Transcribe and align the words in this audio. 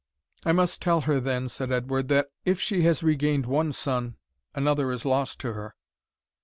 "I 0.47 0.51
must 0.51 0.81
tell 0.81 1.01
her 1.01 1.19
then," 1.19 1.47
said 1.47 1.71
Edward, 1.71 2.07
"that 2.07 2.31
if 2.43 2.59
she 2.59 2.81
has 2.81 3.03
regained 3.03 3.45
one 3.45 3.71
son, 3.71 4.15
another 4.55 4.91
is 4.91 5.05
lost 5.05 5.39
to 5.41 5.53
her." 5.53 5.75